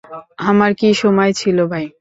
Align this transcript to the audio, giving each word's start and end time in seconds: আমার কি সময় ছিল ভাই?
আমার 0.41 0.71
কি 0.73 0.89
সময় 0.93 1.31
ছিল 1.33 1.57
ভাই? 1.65 1.85